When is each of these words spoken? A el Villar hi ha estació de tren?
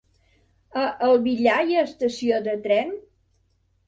A 0.83 0.85
el 1.07 1.19
Villar 1.27 1.57
hi 1.67 1.77
ha 1.77 1.83
estació 1.89 2.39
de 2.47 2.57
tren? 2.65 2.91